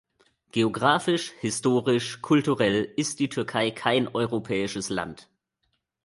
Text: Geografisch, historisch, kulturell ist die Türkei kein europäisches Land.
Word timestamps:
Geografisch, 0.51 1.29
historisch, 1.41 2.23
kulturell 2.23 2.91
ist 2.95 3.19
die 3.19 3.29
Türkei 3.29 3.69
kein 3.69 4.07
europäisches 4.07 4.89
Land. 4.89 5.29